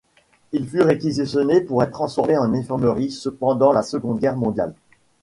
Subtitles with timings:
[0.51, 4.73] Il fut réquisitionné pour être transformé en infirmerie pendant la Seconde Guerre mondiale.